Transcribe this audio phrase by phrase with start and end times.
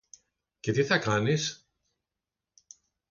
[0.59, 1.69] Και τι θα κάνεις;